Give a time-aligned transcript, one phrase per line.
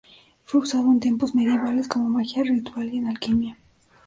[0.45, 3.55] Fue usado en tiempos medievales como magia ritual y en alquimia.